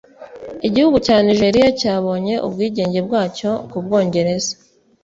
Igihugu 0.67 0.97
cya 1.05 1.17
Nigeria 1.27 1.67
cyabonye 1.79 2.35
ubwigenge 2.47 2.99
bwacyo 3.07 3.51
ku 3.69 3.77
Bwongereza 3.85 4.53